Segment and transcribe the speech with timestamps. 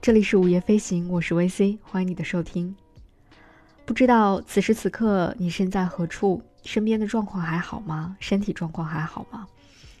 [0.00, 2.76] 这里是午夜飞行，我是 VC，欢迎你的收听。
[3.84, 8.16] 不知道此时此刻你身在何处，身边的状况还好吗？
[8.20, 9.46] 身体状况还好吗？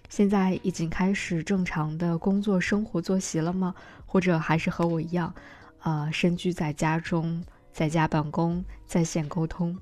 [0.08, 3.74] 现在已经开始正常的工作生活作息了吗？
[4.06, 5.34] 或者还是和我一样，
[5.82, 9.76] 呃，身居在家中，在家办公，在线沟通？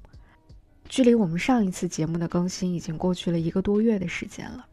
[0.88, 4.66] 距离我们上一次节目的更新已经过去了一个多月的时间了。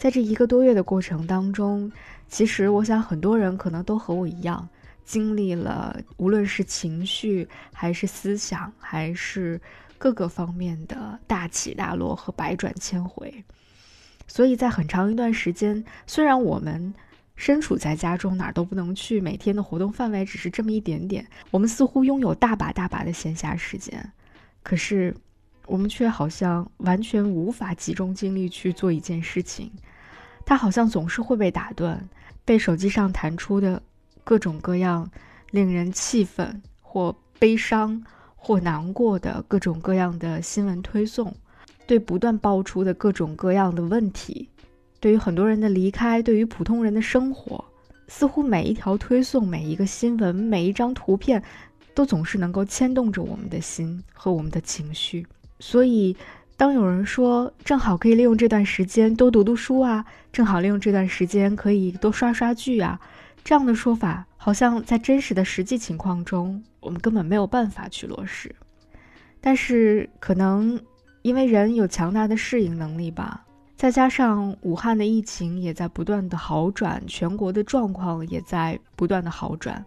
[0.00, 1.92] 在这一个多月的过程当中，
[2.26, 4.66] 其实我想很多人可能都和我一样，
[5.04, 9.60] 经历了无论是情绪还是思想，还是
[9.98, 13.44] 各个方面的大起大落和百转千回。
[14.26, 16.94] 所以在很长一段时间，虽然我们
[17.36, 24.10] 身处在家中，哪儿都不能去，每天的活动范围只是这么一点点，我们似乎拥有大把大把的闲暇时间，
[24.62, 25.14] 可是
[25.70, 29.70] 我们却好像完全无法集中精力去做一件事情。
[30.44, 32.08] 它好像总是会被打断，
[32.44, 33.80] 被手机上弹出的
[34.24, 35.08] 各种各样
[35.52, 38.02] 令人气愤或悲伤
[38.34, 41.32] 或难过的各种各样的新闻推送，
[41.86, 44.48] 对不断爆出的各种各样的问题，
[44.98, 47.64] 对于很多人的离开，对于普通人的生活，
[48.08, 51.40] 似乎每一条推送、每一个新闻、每一张图片，
[51.94, 55.24] 都总是能够牵动着我们的心和我们的情绪，
[55.60, 56.16] 所以。
[56.56, 63.00] 当有人说正好可以利用这段时间多读读书啊，正好利用这段时间可以多刷刷剧啊，
[63.42, 68.54] 这样的说法好像在真实的实际情况中，我们根本没有办法去落实。
[69.40, 70.78] 但是可能
[71.22, 73.42] 因为人有强大的适应能力吧，
[73.74, 79.82] 再加上武汉的疫情也在不断的好转，全国的状况也在不断的好转，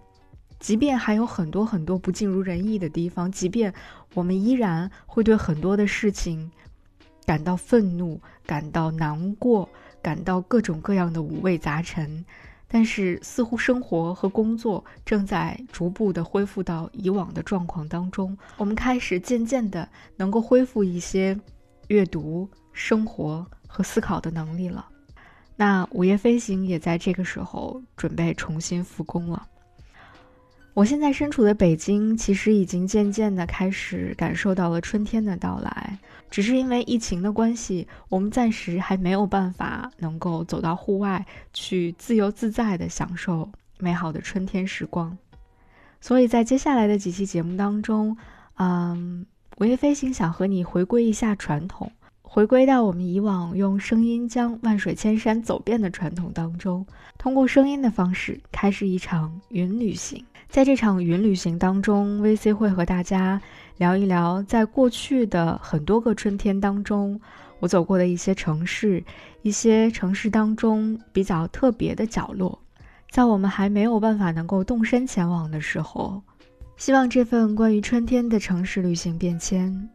[0.64, 3.74] 即便还有很多很多不尽如人意的地方，即便
[4.14, 6.50] 我们依然会对很多的事情。
[7.26, 9.68] 感到愤怒，感到难过，
[10.02, 12.24] 感到各种各样的五味杂陈，
[12.66, 18.38] 但是似乎生活和工作正在逐步的恢复到以往的状况当中。
[18.56, 21.38] 我们开始渐渐的能够恢复一些
[21.90, 24.88] 阅读、生活和思考的能力了。
[25.58, 29.46] 那午夜飞行也在这个时候准备重新复工了。
[30.74, 36.00] 我现在身处的北京，其实已经渐渐的开始感受到了春天的到来。
[36.32, 41.24] 只是因为疫情的关系，我们暂时还没有办法能够走到户外
[41.54, 43.48] 去自由自在的享受
[43.78, 45.16] 美好的春天时光。
[46.02, 48.18] 所以在接下来的几期节目当中，
[48.56, 49.28] 嗯，
[49.60, 51.92] 午夜飞行想和你回归一下传统，
[52.34, 56.84] 回归到我们以往用声音将万水千山走遍的传统当中，
[57.16, 60.26] 通过声音的方式开始一场云旅行。
[60.50, 63.40] 在这场云旅行当中，VC 会和大家
[63.78, 67.22] 聊一聊，在过去的很多个春天当中，
[67.60, 69.04] 我走过的一些城市，
[69.44, 72.58] 一些城市当中比较特别的角落。
[73.12, 76.20] 在我们还没有办法能够动身前往的时候，
[76.78, 79.88] 希望这份关于春天的城市旅行变迁，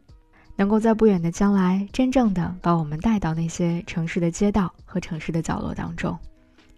[0.59, 6.19] 能够在不远的将来，真正的把我们带到那些城市的街道和城市的角落当中。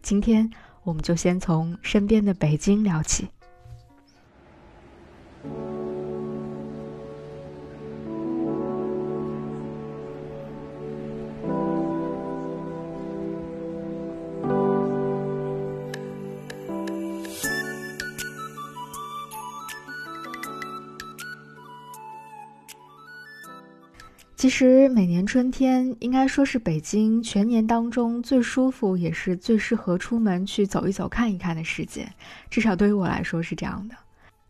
[0.03, 0.47] 今天，
[0.84, 3.28] 我们就先从身边的北京聊起。
[24.41, 32.12] 其实每年春天应该说是北京全年当中最舒服，也是最适合出门去走一走、看一看的时节。
[32.50, 33.96] 至少对于我来说是这样的。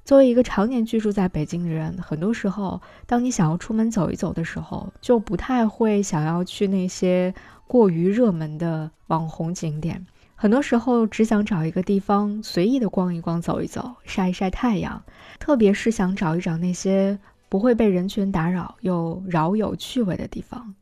[0.05, 7.33] 作为一个常年居住在北京的人，很多时候，当你想要出门走一走的时候，就不太会想要去那些
[7.67, 10.07] 过于热门的网红景点。
[10.35, 15.03] 很多时候，只想找一个地方随意的逛一逛、走一走、晒一晒太阳。
[15.37, 17.19] 特别是想找一找那些。
[17.51, 20.73] 不会被人群打扰又饶有趣味的地方。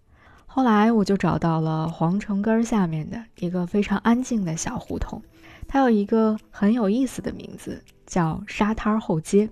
[0.45, 5.19] 后来我就找到了皇城根儿下面的一个非常安静的小胡同，
[5.67, 9.49] 它有一个很有意思的名字，叫沙滩后街。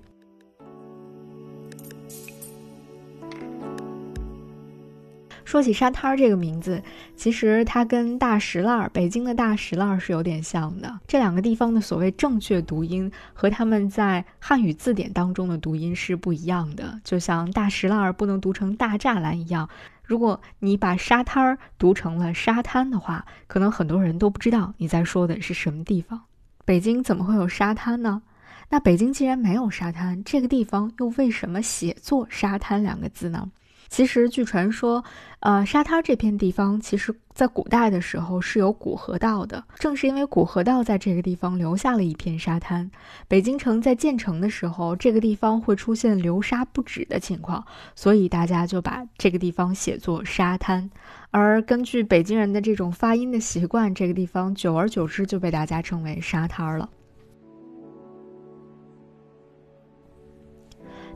[5.48, 6.84] 说起沙滩这个名字，
[7.16, 11.00] 其实它跟大石烂，北京的大石烂是有点像的。
[11.08, 17.00] 这两个地方的所谓正确读音和他们在汉语字典当中的读音是不一样的。
[17.02, 19.70] 就像大石烂不能读成大栅栏一样，
[20.04, 26.24] 如果你把沙滩儿读成了沙滩的话，可能很多人都不知道你在说的是什么地方。
[26.66, 28.22] 北京怎么会有沙滩呢？
[28.68, 33.50] 那北京既然没有沙滩，这个地方又为什么写作沙滩两个字呢？
[33.90, 35.04] 其实，据传说，
[35.40, 39.64] 呃，沙滩这片地方其实在古代的时候是有古河道的。
[39.76, 42.90] 正是因为古河道在这个地方留下了一片沙滩，
[43.28, 50.90] 北京城在建成的时候，这个地方会出现流沙不止的情况，所以大家就把这个地方写作沙滩。
[51.32, 56.90] 而根据北京人的这种发音的习惯，这个地方久而久之就被大家称为沙滩了。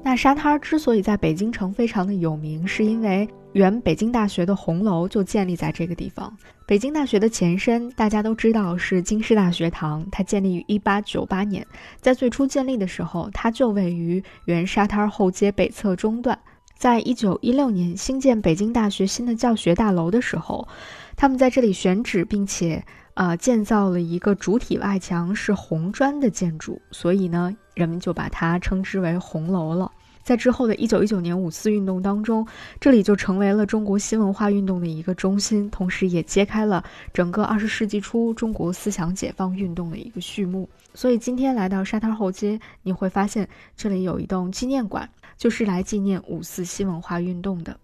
[0.04, 6.36] 那沙滩之所以在北京城非常的有名，是因为原北京大学的红楼就建立在这个地方。
[6.66, 11.66] 北京大学的前身大家都知道是京师大学堂，它建立于一八九八年。
[12.00, 16.38] 在最初建立的时候，它就位于原沙滩后街北侧中段。
[16.76, 20.68] 在一九一六年新建北京大学新的教学大楼的时候，
[21.16, 27.56] 他们在这里选址，并且呃建造了一个主体外墙是红砖的建筑，所以呢。
[27.74, 29.90] 人们就把它称之为红楼了。
[30.24, 32.46] 在之后的一九一九年五四运动当中，
[32.82, 40.70] 这里就成为了中国新文化运动的一个中心，同时也揭开了整个二十世纪初中国思想解放运动的一个序幕。
[40.94, 47.76] 所以今天来到沙滩后街，你会发现这里有一栋纪念馆，就是来纪念五四新文化运动的。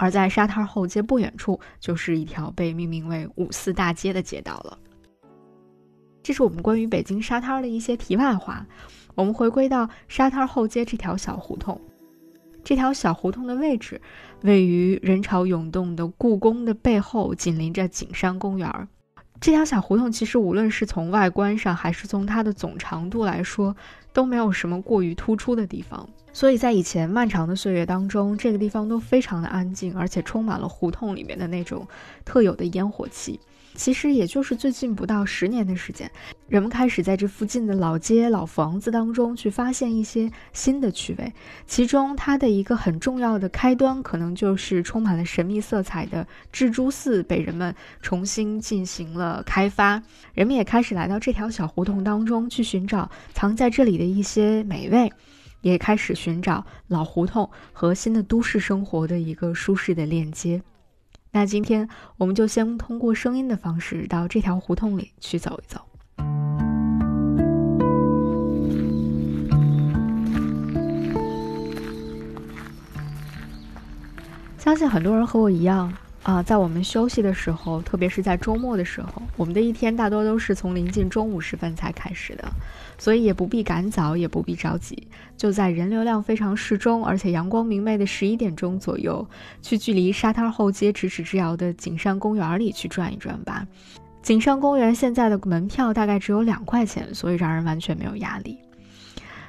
[0.00, 4.78] 而在沙滩后街不远处，就是一条被命名为五四大街的街道了。
[6.22, 8.66] 这是我们关于北京沙滩的一些题外话。
[9.14, 11.78] 我们回归到沙滩后街这条小胡同，
[12.64, 14.00] 这条小胡同的位置
[14.40, 18.88] 位于人潮涌动的故宫的背后，紧邻着景山公园。
[19.38, 23.76] 这条小胡同其实无论是从外观上，还是从它的总长度来说，
[24.14, 26.08] 都没有什么过于突出的地方。
[26.32, 31.86] 所以在以前漫长的岁月当中，这个地方都非常的安静，而且充满了胡同里面的那种
[32.24, 33.38] 特有的烟火气。
[33.76, 36.10] 其实也就是最近不到十年的时间，
[36.48, 41.32] 人们开始在这附近的老街、老房子当中去发现一些新的趣味。
[41.68, 47.72] 其中，它的一个很重要的开端，可能就是充满了神秘色彩的蜘蛛寺被人们
[48.02, 50.02] 重新进行了开发。
[50.34, 55.10] 人们也开始来到这条小胡同当中去寻找藏在这里的一些美味，
[55.62, 60.62] 也开始寻找老胡同和新的都市生活的一个舒适的链接。
[61.32, 65.80] 那今天我们就先通过声音的方式到这条胡同里去走一走。
[74.58, 75.92] 相信很多人和我一样。
[76.22, 82.44] 啊，在我们休息的时候，特别是在周末的时候，我们的一天大多都是从临近中午时分才开始的，
[82.98, 89.26] 所以也不必赶早，也不必着急，就在人流量非常适中，而且阳光明媚的十一点钟左右，
[89.62, 93.66] 去距离沙滩后街咫尺之遥的景山公园里去转一转吧。
[94.22, 98.58] 景山公园现在的门票大概只有两块钱，所以让人完全没有压力。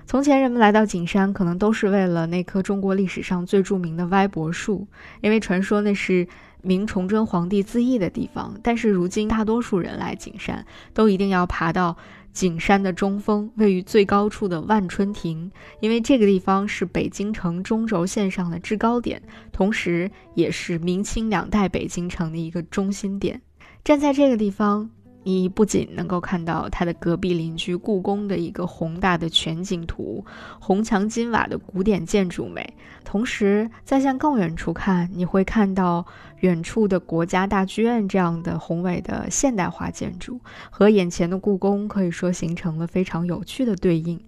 [0.07, 4.87] 从前人们来到景山，可能都是为了那棵中国历史上最著名的歪脖树，
[5.19, 6.25] 因为传说那是。
[6.61, 11.97] 明崇祯皇帝自缢的地方，但是如今大多数人来景山，都一定要爬到
[12.31, 19.21] 景山的中峰，位于最高处的万春亭，因为这个地方是北京城中轴线上的制高点，
[19.51, 23.41] 同时也是明清两代北京城的一个中心点。
[23.83, 24.89] 站在这个地方。
[25.23, 30.25] 你不仅能够看到它的隔壁邻居故宫的一个宏大的全景图，
[30.59, 36.05] 红墙金瓦的古典建筑美，同时再向更远处看，你会看到
[36.39, 44.19] 远处的国家大剧院这样的宏伟的现代化建筑，和眼前的故宫可以说形成了非常有趣的对应。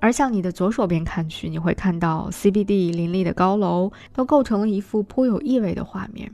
[0.00, 6.30] 而向你的左手边看去，你会看到 CBD 林立的高楼，都构成了一幅颇有意味的画面。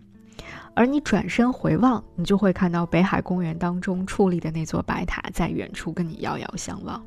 [0.78, 7.04] 而你转身回望，你就会看到北海公园当中矗立的那座白塔在远处跟你遥遥相望。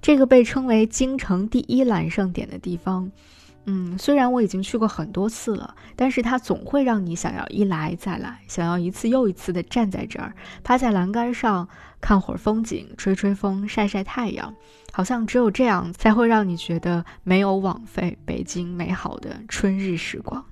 [0.00, 3.08] 这个被称为京城第一揽胜点的地方，
[3.66, 11.68] 嗯，虽然我已经去过很多次了，但是它总会让你想要一来再来，想要一次又一次的站在这儿，趴在栏杆上
[12.00, 14.52] 看会儿风景，吹吹风，晒晒太阳，
[14.92, 20.44] 好像只有这样才会让你觉得没有枉费北京美好的春日时光。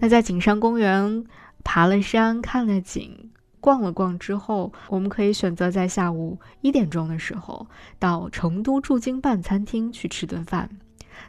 [0.00, 1.24] 那在景山公园
[1.62, 3.30] 爬了山、看了景、
[3.60, 7.66] 逛了逛之后，我们可以选择在下午一点钟的时候
[7.98, 10.70] 到成都驻京办餐厅去吃顿饭。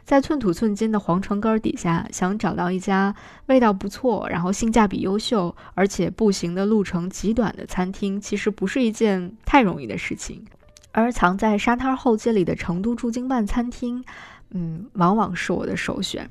[0.04, 3.14] 在寸土寸金的皇城根儿底下，想找到一家
[3.46, 10.44] 味道不错、然后性价比优秀，而且步行的路程极短的餐厅，其实不是一件太容易的事情。
[10.92, 14.02] 而藏在沙滩后街里的成都驻京办餐厅，
[14.50, 16.30] 嗯，往往是我的首选。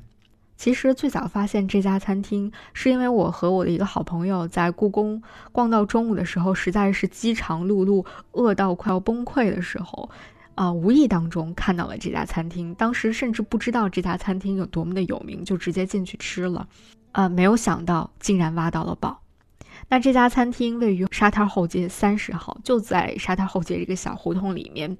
[0.62, 10.08] 其实最早发现这家餐厅，是因为我和我的一个好朋友在故宫逛到中午的时候，实在是饥肠辘辘、饿到快要崩溃的时候，
[10.54, 12.72] 啊，无意当中看到了这家餐厅。
[12.76, 16.68] 当时甚至不知道这家餐厅有多么的有名，就直接进去吃了，
[17.10, 19.21] 啊，没有想到竟然挖到了宝。
[19.88, 24.96] 那这家餐厅位于沙滩后街三十号，就在沙滩后街这个小胡同里面。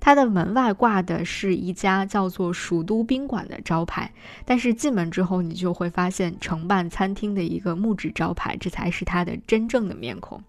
[0.00, 4.12] 它的门外挂的是一家叫做“蜀都宾馆”的招牌，
[4.44, 10.42] 但是进门之后，你就会发现承办餐厅的一个木质招牌，这才是它的真正的面孔。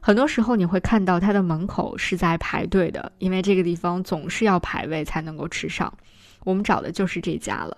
[0.00, 5.90] 很多时候你会看到它的门口是在排队的，因为这个地方总是要排位才能够吃上。
[6.44, 7.76] 我们找的就是这家了。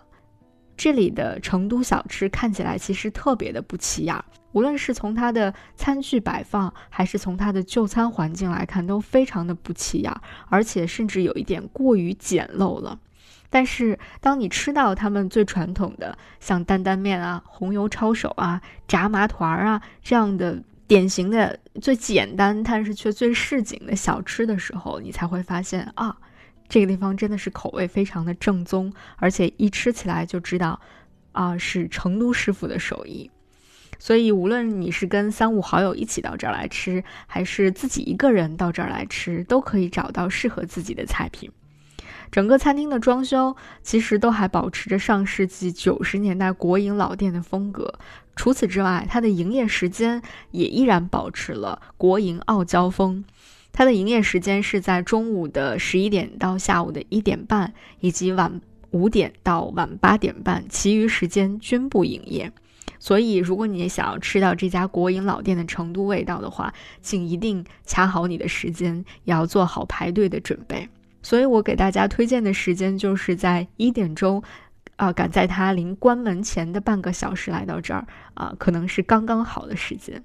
[0.77, 4.15] 这里的成都小吃看起来其实特别的不起眼，
[4.53, 10.13] 无论是从它的餐具摆放，还是从它的就餐环境来看，都非常的不起眼，
[10.49, 12.99] 而且甚至有一点过于简陋了。
[13.51, 26.17] 但是当你吃到他们最传统的，像担担面啊、红油抄手啊、炸麻团儿啊这样的典型的最简单但是却最市井的小吃的时候，你才会发现啊。
[26.69, 30.81] 这个地方真的是口味非常的正宗，而且一吃起来就知道，
[31.33, 33.31] 啊，是成都师傅的手艺。
[33.99, 41.51] 所以，无论你是跟三五好友一起到这儿来吃，还是自己一个人到这儿来吃，都可以找到适合自己的菜品。
[42.33, 43.55] 整个餐厅的装修
[43.85, 47.95] 其实都还保持着上世纪九十年代国营老店的风格。
[48.35, 53.25] 除此之外，它的营业时间也依然保持了国营傲娇风。
[53.75, 58.61] 它的营业时间是在中午的十一点到下午的一点半，以及晚
[58.93, 62.53] 五点到晚八点半，其余时间均不营业。
[63.01, 70.89] 所以，如果你想要吃到这家国营老店的成都味道的话，请一定卡好你的时间，也要做好排队的准备。
[71.21, 74.41] 所以我给大家推荐的时间就是在一点钟，
[74.97, 80.23] 啊，赶在它临关门前的半个小时来到这儿，啊，可能是刚刚好的时间。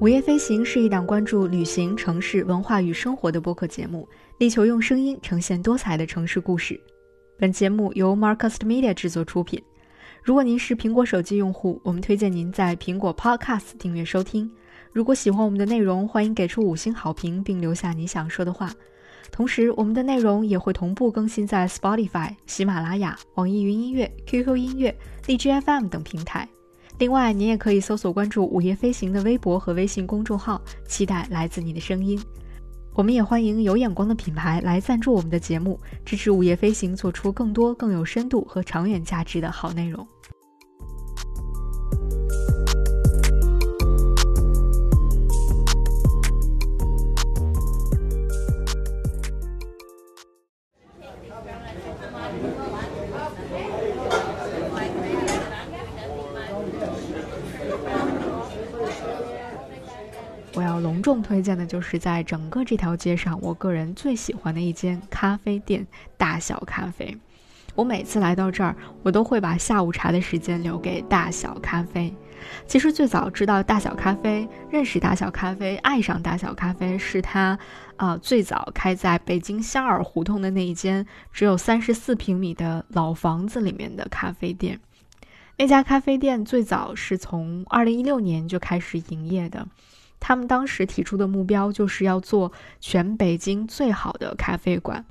[0.00, 6.80] 午夜飞行是一档关注旅行、城市文化与生活的播客节目，力求用声音呈现多彩的城市故事。
[7.36, 9.60] 本节目由 Marcast Media 制作出品。
[10.22, 14.48] 如果您是苹果手机用户，我们推荐您在苹果 Podcast 订阅收听。
[14.92, 18.72] 如果喜欢我们的内容，欢迎给出五星好评并留下你想说的话。
[19.32, 26.48] 同时，我们的内容也会同步更新在 Spotify、喜马拉雅、网易云音乐、QQ 音乐、荔枝 FM 等平台。
[26.98, 32.20] 另外，你也可以搜索关注“午夜飞行”的微博和微信公众号，期待来自你的声音。
[32.92, 40.04] 我们也欢迎有眼光的品牌来赞助我们的节目，支持“午夜飞行”做出更多更有深度和长远价值的好内容。
[60.80, 67.16] 隆重推荐的就是在整个这条街上，我个人最喜欢的一间咖啡店——大小咖啡。
[67.74, 72.12] 我每次来到这儿，我都会把下午茶的时间留给大小咖啡。
[72.66, 77.58] 其实最早知道大小咖啡、认识大小咖啡、爱上大小咖啡，是他，
[77.96, 84.80] 啊，最早开在北京香饵胡同的那一间只有三十四平米的老房子里面的咖啡店。
[85.56, 89.66] 那家咖啡店最早是从二零一六年就开始营业的。
[90.20, 95.04] 他们当时提出的目标就是要做全北京最好的咖啡馆。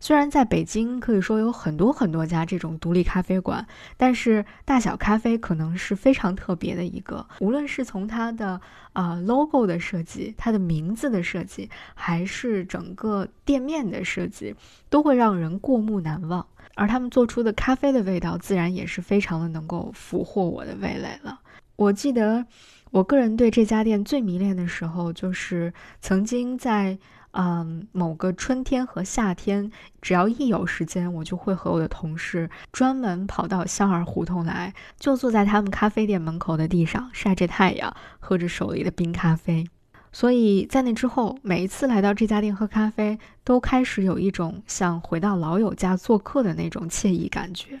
[0.00, 3.64] 虽然在北京可以说有很多很多家这种独立咖啡馆，
[3.96, 7.24] 但是大小咖啡可能是非常特别的一个。
[7.38, 8.60] 无论是从它的
[8.94, 14.56] 啊 logo 的设计、它的名字的设计，还是整个店面的设计，
[14.90, 16.44] 都会让人过目难忘。
[16.74, 21.38] 而他们做出的咖啡的味道，自然也是非常的能够俘获我的味蕾了。
[21.76, 22.44] 我记得。
[22.92, 25.72] 我个人对这家店最迷恋的时候，就是
[26.02, 26.98] 曾经在
[27.30, 29.72] 嗯某个春天和夏天，
[30.02, 39.66] 只要一有时间，我就会和我的同事专门跑到香儿胡同来，就坐在他们咖啡店门口的地上晒着太阳，喝着手里的冰咖啡。
[40.12, 47.80] 所以在那之后，每一次来到这家店喝咖啡，都开始有一种像回到老友家做客的那种惬意感觉。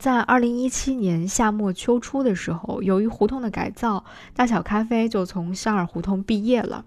[0.00, 4.02] 在二零一七年夏末秋初的时候，由于胡同的改造，
[4.34, 6.82] 大小咖啡就从香饵胡同毕业了。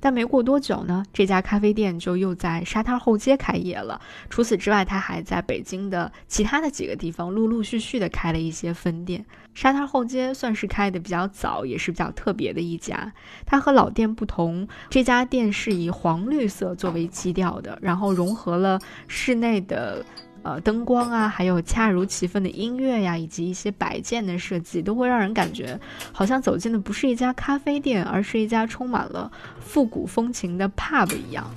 [0.00, 4.00] 但没过多久呢，这家咖啡店就又在沙滩后街开业了。
[4.28, 9.24] 除此之外，它还在北京的其他的几个地方陆陆续续的开了一些分店。
[9.54, 13.12] 沙滩后街算是开的比较早，也是比较特别的一家。
[13.46, 20.04] 它和老店不同，这家店是以黄绿色作为基调的，然后融合了室内的。
[20.46, 25.76] 呃，灯光啊，还有恰如其分的音乐呀，以及一些摆件的设计，都会让人感觉
[26.12, 31.50] 好像走进的不是一家咖啡店，而是一家充满了复古风情的 pub 一样。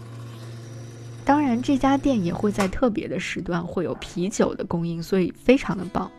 [1.23, 6.09] 当然，这家店也会在特别的时段会有啤酒的供应，所以非常的棒。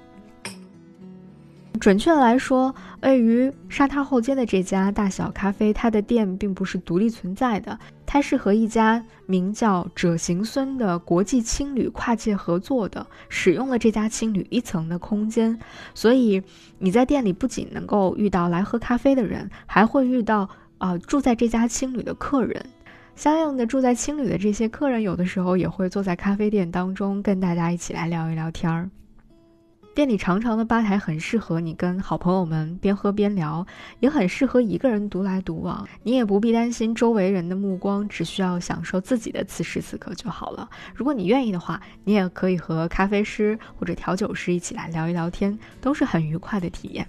[1.80, 15.58] 准确的来说，位于沙滩后街的这家大小咖啡，它的店并不是独立存在的，它是和一家名叫者行孙的国际青旅跨界合作的，使用了这家青旅一层的空间，
[15.94, 16.42] 所以
[16.78, 20.46] 你在店里不仅能够遇到来喝咖啡的人，还会遇到
[20.76, 22.62] 啊住在这家青旅的客人。
[23.16, 28.90] 相应的，住在青旅的这些客人，有的时候也会坐在咖啡店当中，跟大家一起来聊一聊天儿。
[30.00, 33.66] 店里长长的吧台很适合你跟好朋友们边喝边聊，
[33.98, 35.86] 也很适合一个人独来独往。
[36.04, 40.66] 你也不必担心周围人的目光，只需要享受自己的此时此刻就好了。
[40.94, 47.06] 如果你愿意的话，你也可以和咖啡师或者调酒师一起来聊一聊天，都是很愉快的体验。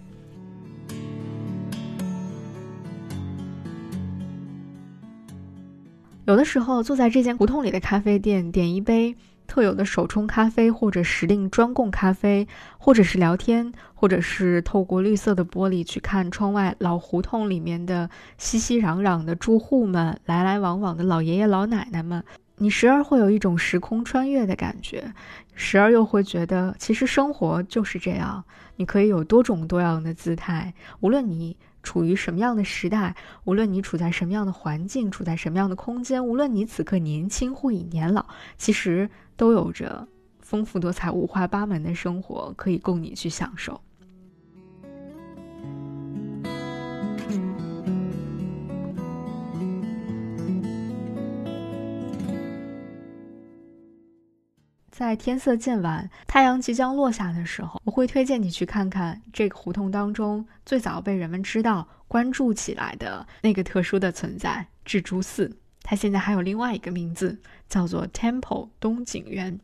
[6.26, 9.16] 有的时候坐在这间胡同里的咖啡店，点一杯。
[9.52, 22.24] 特有的手冲咖啡，或者时令专供咖啡，或者是聊天，或者是透过绿色的玻璃去看窗外老胡同里面的熙熙攘攘的住户们，来来往往的老爷爷老奶奶们，
[22.60, 25.14] 你时而会有一种时空穿越的感觉，
[25.54, 28.46] 时而又会觉得，其实生活就是这样，
[28.78, 31.58] 你可以有多种多样的姿态，无论你。
[31.84, 38.24] 处于什么样的时代，无论你处在什么样的环境，处在什么样的空间，无论你此刻年轻或已年老，
[38.56, 39.10] 其实
[39.42, 40.08] 都有着
[40.40, 43.82] 丰富多彩、五花八门的生活可以供你去享受。
[54.92, 65.61] 在天色渐晚、太阳即将落下的时候，我会推荐你去看看这个胡同当中最早被人们知道、关注起来的那个特殊的存在——蜘蛛寺。
[65.84, 69.60] 它现在还有另外一个名字，叫做 Temple 东景园。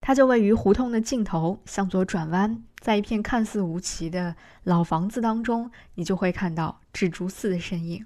[0.00, 8.04] 它就位于胡同的尽头，向左转弯，在一片看似无奇的老房子当中，你就会看到智珠寺的身影。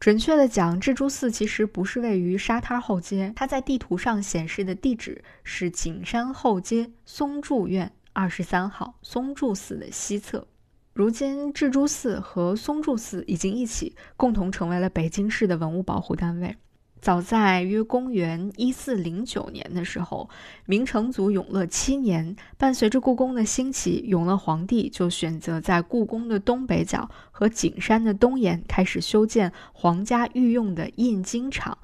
[0.00, 10.46] 准确的讲，智珠寺其实不是位于沙滩后街，它在地图上显示的地址是景山后街松柱院二十三号松柱寺的西侧。
[10.94, 16.56] 如今，智珠寺和松柱寺已经一起共同成为了北京市的文物保护单位。
[17.00, 20.28] 早在约公元一四零九年的时候，
[20.66, 31.78] 明成祖永乐七年，伴随着故宫的兴起，永乐皇帝就选择在故宫的东北角和景山的东沿开始修建皇家御用的印经厂。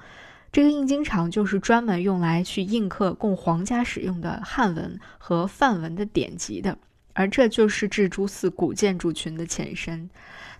[0.51, 6.77] 这个印经厂就是专门用来去印刻供皇家使用的汉文和梵文的典籍的，
[7.13, 10.09] 而这就是智珠寺古建筑群的前身。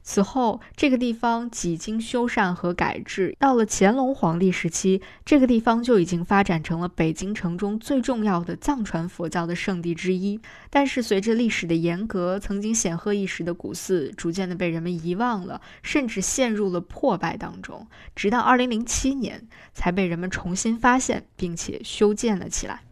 [0.09, 10.39] 此后，这个地方几经修缮和改制，到了乾隆皇帝时期，这个地方就已经发展成了北京城中最重要的藏传佛教的圣地之一。
[10.69, 17.85] 但是，随着历史的沿革，曾经显赫一时的古寺逐渐的被人们遗忘了，甚至陷入了破败当中。
[18.15, 22.86] 直到2007年，才被人们重新发现，并且修建了起来。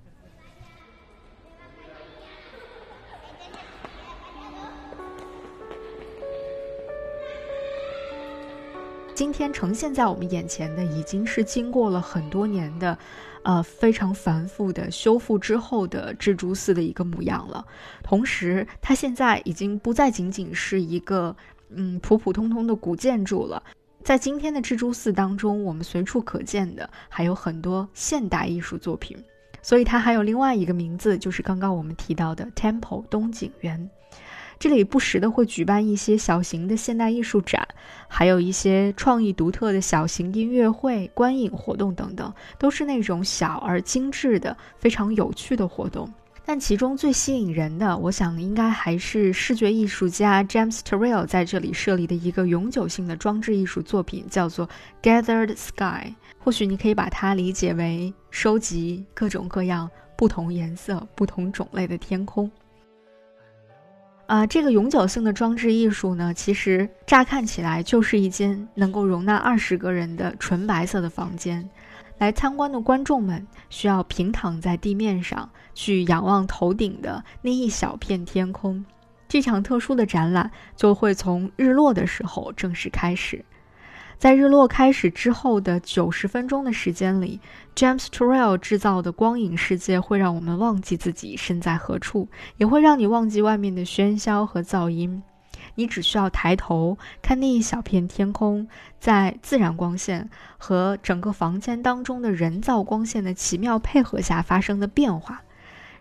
[9.15, 12.97] 今天呈现在我们眼前的，已经是经过了很多年的，
[13.43, 17.65] 呃，非常繁复的修复之后的蜘蛛寺的一个模样了。
[18.03, 21.33] 同时，它现在已经不再仅仅是一个，
[21.69, 23.63] 嗯，普普通通的古建筑了。
[24.03, 29.17] 在今天的蜘蛛寺当中，我们随处可见的还有很多现代艺术作品，
[29.61, 33.89] 所以它还有另外一个名字，就是刚刚我们提到的 Temple 东景园。
[34.57, 37.67] 这里不时的会举办一些小型的现代艺术展，
[38.07, 46.11] 还有一些创意独特的小型音乐会、观影活动等等，都是那种小而精致的、非常有趣的活动。
[46.47, 54.69] 但其中最吸引人的，我想应该还是视觉艺术家 James Turrell 在这里设立的一个永久性的装置艺术作品，叫做
[55.01, 56.13] Gathered Sky。
[56.37, 62.51] 或许你可以把它理解为收集各种各样、不同颜色、不同种类的天空。
[64.27, 71.69] 啊，这个永久性的装置艺术呢，其实乍看起来就是一间能够容纳二十个人的纯白色的房间。
[72.17, 78.83] 来参观的观众们需要平躺在地面上，去仰望头顶的那一小片天空。
[79.27, 83.43] 这场特殊的展览就会从日落的时候正式开始。
[84.17, 87.39] 在日落开始之后的九十分钟的时间里
[87.75, 95.21] ，James Turrell 制造的光影世界会让我们忘记自己身在何处，也会让你忘记外面的喧嚣和噪音。
[95.75, 98.67] 你只需要抬头看那一小片天空，
[98.99, 105.43] 在自然光线和整个房间当中的人造光线的奇妙配合下发生的变化，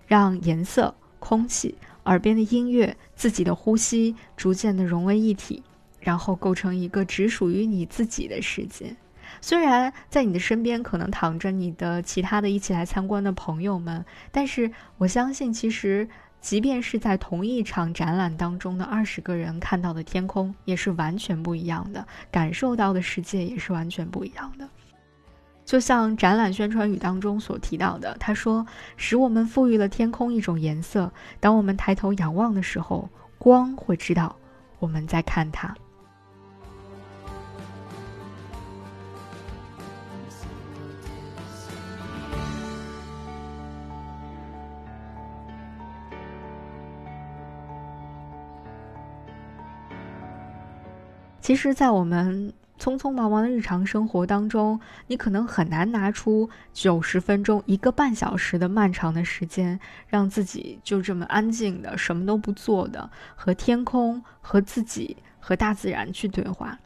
[0.07, 5.65] 让颜色、空气、耳边的音乐、自己的呼吸逐渐的融为一体。
[6.05, 8.95] 然后构成一个只属于你自己的世界。
[9.41, 16.09] 虽然在你的身边可能躺着你的其他的一起来参观的朋友们，但是我相信，其实
[16.41, 24.69] 即便是在同一场展览当中的二十个人看到的天空也是完全不一样的，感受到的世界也是完全不一样的。
[25.65, 28.67] 就像展览宣传语当中所提到的，他说
[28.99, 31.11] ：“使我们赋予了天空一种颜色。
[31.41, 34.37] 当我们抬头仰望的时候，光会知道
[34.79, 35.75] 我们在看它。”
[51.45, 59.79] 其实，在我们匆匆忙忙的日常生活当中，你可能很难拿出九十分钟、一个半小时的漫长的时间，
[60.09, 66.79] 让自己就这么安静的什么都不做的，和天空、和自己、和大自然去对话。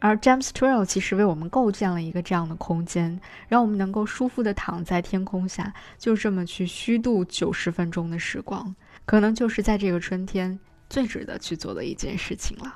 [0.00, 12.74] 而 James Turrell 其实为我们构建了一个这样的空间，让我们能够舒服的躺在天空下，就这么去虚度九十分钟的时光，可能就是在这个春天最值得去做的一件事情了。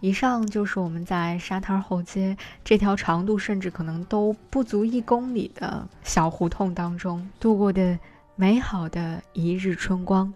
[0.00, 7.98] 以上就是我们在沙滩后街这条长度甚至可能都不足一公里的小胡同当中度过的
[8.34, 10.32] 美好的一日春光。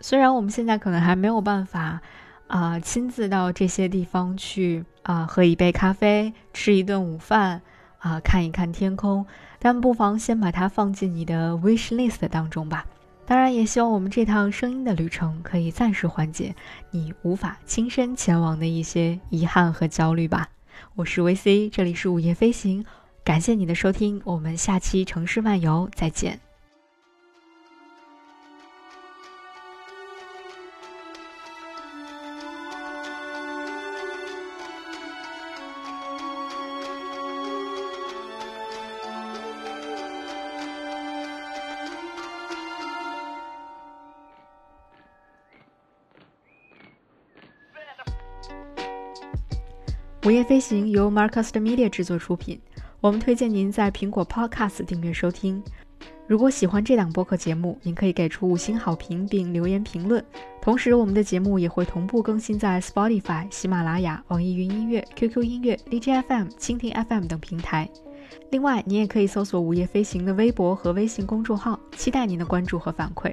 [0.00, 2.00] 虽然我们现在可能还没有办法，
[2.46, 7.60] 啊，亲自到这些地方去啊，喝一杯咖啡，吃一顿午饭，
[7.98, 9.26] 啊，看一看天空，
[9.58, 12.86] 但不妨先把它放进你的 wish list 当中吧。
[13.26, 16.54] 当然，也希望我们这趟声音的旅程可以暂时缓解
[16.92, 20.48] 你无法亲身前往的一些遗憾和焦虑吧。
[20.94, 22.84] 我是维 C，这里是午夜飞行，
[23.24, 26.45] 感谢你的收听，我们下期城市漫游再见。
[50.26, 52.60] 午夜飞行由 Marcus Media 制作出品，
[53.00, 55.62] 我们推荐您在苹果 Podcast 订阅收听。
[56.26, 60.24] 如果喜欢这档播客节目，您可以给出五星好评并留言评论。
[60.60, 67.88] 同时，我们的节目也会同步更新在 Spotify、喜马拉雅、网易云音乐、QQ 音乐、荔枝 FM、蜻蜓 FM 等平台。
[68.50, 73.32] 另外，您也可以搜索“午夜飞行”的微博和微信公众号，期待您的关注和反馈。